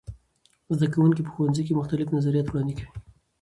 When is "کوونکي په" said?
0.93-1.31